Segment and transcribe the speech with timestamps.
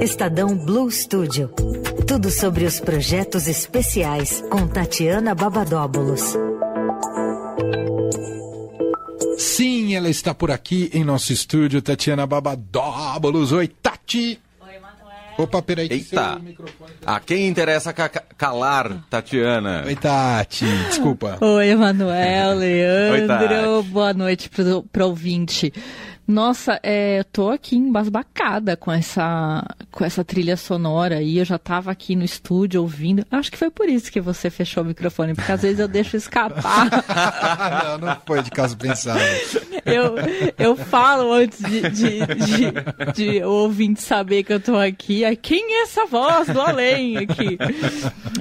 [0.00, 1.48] Estadão Blue Studio.
[2.06, 6.36] Tudo sobre os projetos especiais com Tatiana Babadóbulos.
[9.38, 13.52] Sim, ela está por aqui em nosso estúdio, Tatiana Babadóbulos.
[13.52, 14.38] Oi, Tati!
[15.36, 15.88] Opa, peraí.
[15.90, 16.38] Eita!
[16.38, 19.82] microfone A quem interessa ca- ca- calar, Tatiana?
[19.84, 21.38] Oi, Tati, desculpa.
[21.40, 23.26] Oi, Emanuel, Leandro.
[23.26, 23.88] Tati.
[23.88, 25.72] Boa noite pro, pro ouvinte.
[26.26, 31.38] Nossa, é, eu tô aqui embasbacada com essa, com essa trilha sonora aí.
[31.38, 33.26] Eu já tava aqui no estúdio ouvindo.
[33.30, 36.16] Acho que foi por isso que você fechou o microfone, porque às vezes eu deixo
[36.16, 36.88] escapar.
[38.00, 39.20] não, não foi de caso pensado.
[39.84, 40.14] Eu,
[40.58, 45.24] eu falo antes de, de, de, de o ouvinte saber que eu tô aqui.
[45.26, 47.58] Aí, quem é essa voz do além aqui?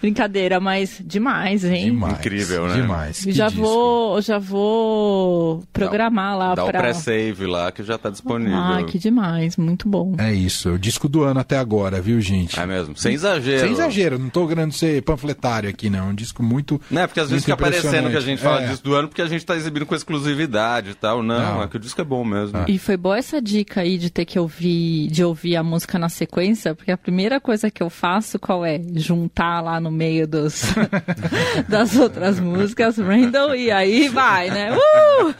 [0.00, 1.86] Brincadeira, mas demais, hein?
[1.86, 2.18] Demais.
[2.18, 2.74] Incrível, né?
[2.80, 3.24] Demais.
[3.24, 3.62] Que já disco.
[3.62, 6.80] vou, já vou programar lá Dá o pra.
[6.80, 8.56] pré-save lá que já tá disponível.
[8.56, 10.14] Ah, que demais, muito bom.
[10.18, 12.58] É isso, é o disco do ano até agora, viu, gente?
[12.58, 13.60] É mesmo, sem exagero.
[13.60, 15.98] Sem exagero, não tô querendo ser panfletário aqui, não.
[15.98, 16.80] É um disco muito.
[16.90, 18.68] Né, porque às vezes fica parecendo que a gente fala É.
[18.68, 21.22] disso do ano porque a gente tá exibindo com exclusividade e tal.
[21.22, 21.62] Não, Não.
[21.62, 22.58] é que o disco é bom mesmo.
[22.68, 26.08] E foi boa essa dica aí de ter que ouvir, de ouvir a música na
[26.08, 28.80] sequência, porque a primeira coisa que eu faço qual é?
[28.94, 30.62] Juntar lá no meio dos,
[31.68, 34.76] das outras músicas, Randall, e aí vai, né?
[34.76, 35.34] Uh!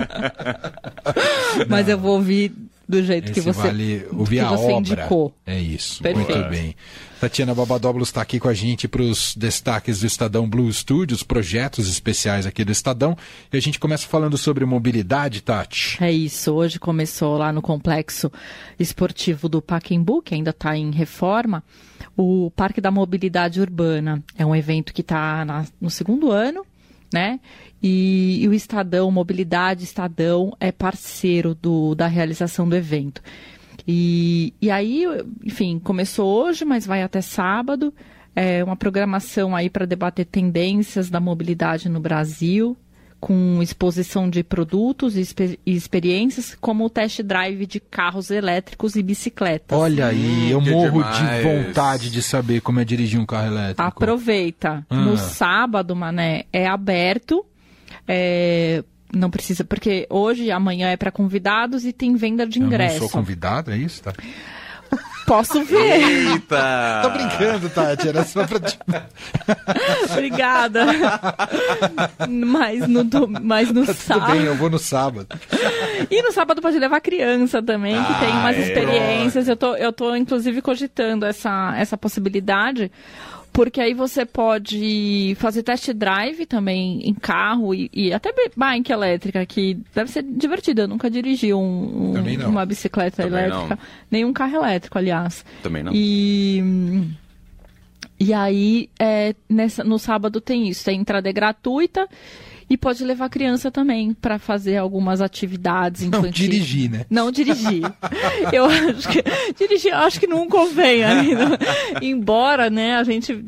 [1.69, 4.79] Mas eu vou ouvir do jeito que Esse você, vale ouvir que a você obra.
[4.79, 5.35] indicou.
[5.47, 6.03] É isso.
[6.03, 6.33] Perfeito.
[6.33, 6.75] Muito bem.
[7.21, 11.89] Tatiana Babadóbulos está aqui com a gente para os destaques do Estadão Blue Studios, projetos
[11.89, 13.17] especiais aqui do Estadão.
[13.53, 16.03] E a gente começa falando sobre mobilidade, Tati.
[16.03, 18.31] É isso, hoje começou lá no complexo
[18.79, 21.63] esportivo do Pacaembu, que ainda está em reforma,
[22.17, 24.23] o Parque da Mobilidade Urbana.
[24.37, 26.65] É um evento que está no segundo ano,
[27.13, 27.41] né?
[27.83, 33.23] E, e o Estadão, Mobilidade Estadão, é parceiro do, da realização do evento.
[33.87, 35.05] E, e aí,
[35.45, 37.95] enfim, começou hoje, mas vai até sábado.
[38.37, 42.77] É uma programação aí para debater tendências da mobilidade no Brasil,
[43.21, 48.95] com exposição de produtos e, expe- e experiências, como o test drive de carros elétricos
[48.95, 49.77] e bicicletas.
[49.77, 51.43] Olha aí, Hum, eu que morro demais.
[51.45, 53.83] de vontade de saber como é dirigir um carro elétrico.
[53.83, 54.87] Aproveita.
[54.89, 54.95] Ah.
[54.97, 57.45] No sábado, Mané, é aberto.
[58.07, 62.67] é, não precisa, porque hoje e amanhã é para convidados e tem venda de Eu
[62.69, 64.03] não sou convidado, é isso?
[64.03, 64.13] Tá?
[65.29, 66.03] Posso ver.
[66.33, 67.01] Eita!
[67.05, 68.59] Tô brincando, Tati, era só pra...
[70.13, 70.87] Obrigada.
[72.29, 74.33] mas no, do- mas no Tudo sábado.
[74.33, 75.27] bem, eu vou no sábado.
[76.11, 78.61] E no sábado pode levar criança também, que Ah, tem umas é.
[78.61, 79.49] experiências.
[79.49, 82.91] Eu tô, eu tô, inclusive, cogitando essa, essa possibilidade.
[83.59, 89.45] Porque aí você pode fazer test drive também em carro e, e até bike elétrica,
[89.45, 90.83] que deve ser divertido.
[90.83, 92.51] Eu nunca dirigi um- um- Também não.
[92.51, 93.79] uma bicicleta Também elétrica, não.
[94.09, 95.45] nem um carro elétrico, aliás.
[95.61, 95.91] Também não.
[95.93, 96.63] E,
[98.21, 102.09] e aí, é, nessa, no sábado tem isso, tem entrada é gratuita
[102.71, 106.35] e pode levar criança também para fazer algumas atividades Não, infantis.
[106.35, 107.07] dirigir, né?
[107.09, 107.83] Não dirigir.
[108.53, 109.23] eu acho que
[109.57, 111.59] dirigir, eu acho que não convém ainda.
[112.03, 113.45] Embora, né, a gente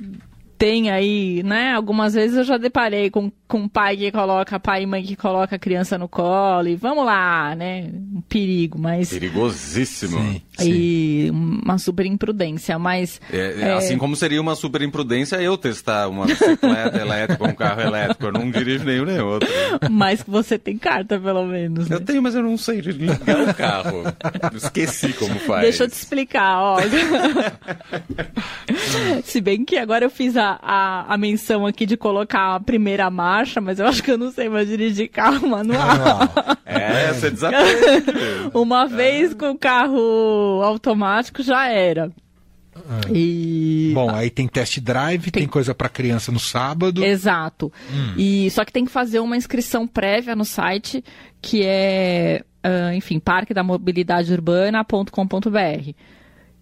[0.56, 4.86] tenha aí, né, algumas vezes eu já deparei com, com pai que coloca, pai e
[4.86, 10.20] mãe que coloca a criança no colo e vamos lá, né, um perigo, mas Perigosíssimo.
[10.20, 10.70] Sim, sim.
[10.70, 16.06] e uma super imprudência, mas É, é, Assim como seria uma super imprudência eu testar
[16.08, 18.26] uma bicicleta elétrica ou um carro elétrico.
[18.26, 19.48] Eu não dirijo nenhum nem outro.
[19.90, 21.88] mas que você tem carta pelo menos.
[21.88, 21.96] né?
[21.96, 24.04] Eu tenho, mas eu não sei ligar o carro.
[24.54, 25.62] Esqueci como faz.
[25.62, 26.78] Deixa eu te explicar, ó.
[29.24, 33.10] Se bem que agora eu fiz a, a, a menção aqui de colocar a primeira
[33.40, 35.80] marcha, mas eu acho que eu não sei mais dirigir carro manual.
[36.72, 37.58] É, você desafia.
[38.54, 42.12] Uma vez com o carro automático já era.
[43.12, 43.90] E.
[43.92, 47.04] Bom, aí tem test drive, tem, coisa pra criança no sábado.
[47.04, 47.72] Exato.
[47.92, 48.14] Hum.
[48.16, 51.02] E só que tem que fazer uma inscrição prévia no site,
[51.42, 55.90] que é, ah, enfim, parquedamobilidadeUrbana.com.br.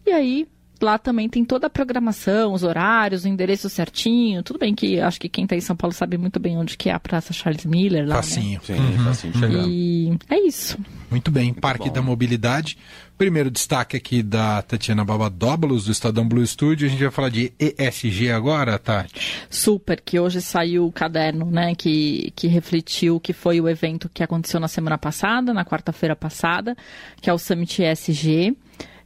[0.06, 0.48] E aí,
[0.80, 4.42] lá também tem toda a programação, os horários, o endereço certinho.
[4.42, 6.89] Tudo bem que acho que quem está em São Paulo sabe muito bem onde que
[6.89, 8.16] é a Praça Charles Miller lá.
[8.16, 8.22] né?
[8.22, 8.60] Facinho.
[8.65, 9.65] Sim, facinho de chegar.
[9.66, 10.78] E é isso.
[11.10, 12.77] Muito bem, Parque da Mobilidade.
[13.16, 16.86] Primeiro destaque aqui da Tatiana Babadóbulos, do Estadão Blue Studio.
[16.86, 19.42] A gente vai falar de ESG agora, Tati.
[19.51, 24.09] Super, que hoje saiu o caderno, né, que, que refletiu o que foi o evento
[24.09, 26.77] que aconteceu na semana passada, na quarta-feira passada,
[27.21, 28.57] que é o Summit ESG.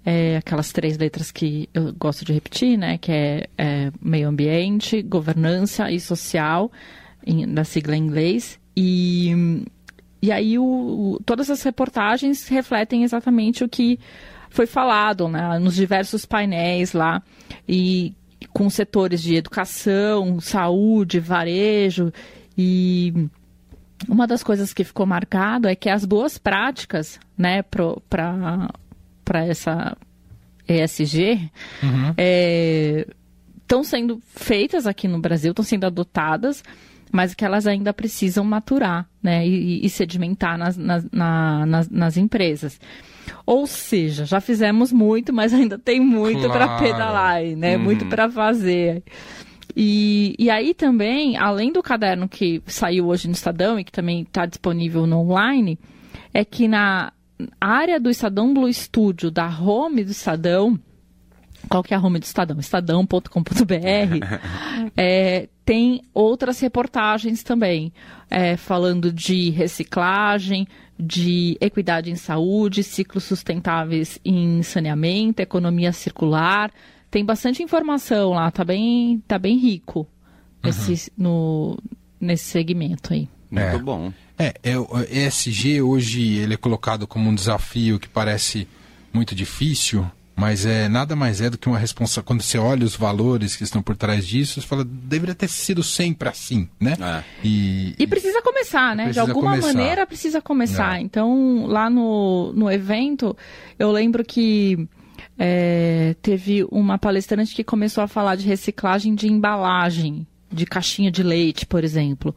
[0.05, 5.01] É, aquelas três letras que eu gosto de repetir, né, que é, é meio ambiente,
[5.01, 6.73] governança e social,
[7.25, 8.59] em, da sigla em inglês.
[8.77, 9.63] E,
[10.21, 13.99] e aí o, o- todas as reportagens refletem exatamente o que
[14.51, 17.23] foi falado né, nos diversos painéis lá.
[17.69, 18.13] E
[18.53, 22.13] com setores de educação, saúde, varejo.
[22.59, 23.15] E
[24.09, 28.69] uma das coisas que ficou marcado é que as boas práticas, né, para
[29.41, 29.97] essa
[30.69, 31.51] ESG,
[31.83, 32.15] uhum.
[33.59, 36.63] estão é, sendo feitas aqui no Brasil, estão sendo adotadas,
[37.11, 42.17] mas que elas ainda precisam maturar, né, e, e sedimentar nas, nas, na, nas, nas
[42.17, 42.81] empresas.
[43.45, 46.53] Ou seja, já fizemos muito, mas ainda tem muito claro.
[46.53, 47.77] para pedalar, né?
[47.77, 47.83] Uhum.
[47.83, 49.03] Muito para fazer.
[49.77, 54.23] E, e aí também, além do caderno que saiu hoje no Estadão e que também
[54.23, 55.79] está disponível no online,
[56.33, 57.13] é que na
[57.61, 60.79] área do Estadão Blue Studio, da home do Estadão,
[61.69, 62.59] qual que é a home do Estadão?
[62.59, 63.27] Estadão.com.br,
[64.97, 67.93] é, tem outras reportagens também,
[68.29, 70.67] é, falando de reciclagem,
[70.99, 76.71] de equidade em saúde, ciclos sustentáveis em saneamento, economia circular.
[77.11, 80.07] Tem bastante informação lá, tá bem, tá bem rico
[80.65, 81.25] esse, uhum.
[81.25, 81.79] no,
[82.21, 83.29] nesse segmento aí.
[83.51, 83.79] Muito é.
[83.79, 84.13] bom.
[84.43, 88.67] É, é, o ESG hoje ele é colocado como um desafio que parece
[89.13, 90.05] muito difícil,
[90.35, 92.27] mas é nada mais é do que uma responsabilidade.
[92.27, 95.83] Quando você olha os valores que estão por trás disso, você fala, deveria ter sido
[95.83, 96.97] sempre assim, né?
[97.01, 97.23] É.
[97.45, 99.11] E, e, precisa começar, né?
[99.11, 99.75] De alguma começar.
[99.75, 100.99] maneira precisa começar.
[100.99, 101.03] É.
[101.03, 103.37] Então, lá no, no evento,
[103.79, 104.89] eu lembro que
[105.39, 111.23] é, teve uma palestrante que começou a falar de reciclagem de embalagem, de caixinha de
[111.23, 112.35] leite, por exemplo.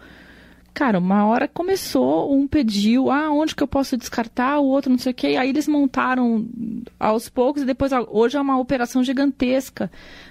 [0.75, 4.98] Cara, uma hora começou, um pediu, ah, onde que eu posso descartar, o outro não
[4.98, 5.27] sei o quê.
[5.39, 6.45] Aí eles montaram
[7.00, 9.89] aos poucos e depois, hoje é uma operação gigantesca,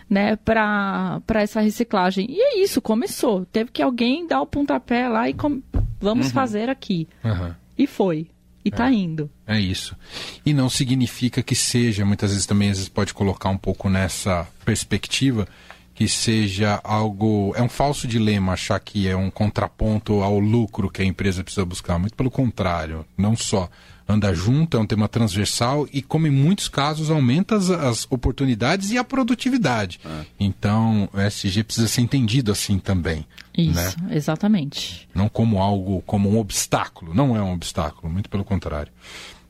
[0.09, 2.27] né, para essa reciclagem.
[2.29, 3.47] E é isso, começou.
[3.47, 5.63] Teve que alguém dar o pontapé lá e com...
[5.99, 6.33] vamos uhum.
[6.35, 7.09] fazer aqui.
[7.25, 7.55] Uhum.
[7.79, 8.29] E foi.
[8.63, 9.31] E está é, indo.
[9.47, 9.97] É isso.
[10.45, 14.47] E não significa que seja, muitas vezes também às vezes pode colocar um pouco nessa
[14.63, 15.49] perspectiva
[15.95, 17.53] que seja algo.
[17.57, 21.65] É um falso dilema achar que é um contraponto ao lucro que a empresa precisa
[21.65, 21.99] buscar.
[21.99, 23.69] Muito pelo contrário, não só
[24.07, 28.91] anda junto, é um tema transversal e, como em muitos casos, aumenta as, as oportunidades
[28.91, 29.99] e a produtividade.
[30.05, 30.25] É.
[30.39, 33.27] Então, o SG precisa ser entendido assim também.
[33.57, 34.17] Isso, né?
[34.17, 35.09] exatamente.
[35.15, 37.15] Não como algo, como um obstáculo.
[37.15, 38.93] Não é um obstáculo, muito pelo contrário.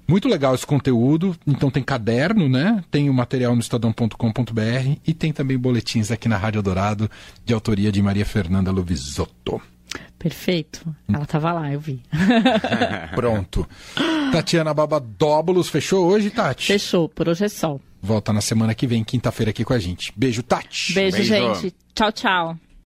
[0.06, 1.36] Muito legal esse conteúdo.
[1.46, 2.82] Então tem caderno, né?
[2.90, 7.10] Tem o material no estadão.com.br e tem também boletins aqui na Rádio Dourado,
[7.44, 9.60] de autoria de Maria Fernanda Lovisotto.
[10.18, 10.94] Perfeito.
[11.12, 12.02] Ela estava lá, eu vi.
[13.14, 13.68] Pronto.
[14.32, 16.66] Tatiana Babadóbulos, fechou hoje, Tati?
[16.66, 17.78] Fechou, por hoje é só.
[18.02, 20.12] Volta na semana que vem, quinta-feira, aqui com a gente.
[20.16, 20.94] Beijo, Tati.
[20.94, 21.28] Beijo, Beijo.
[21.28, 21.74] gente.
[21.94, 22.56] Tchau, tchau.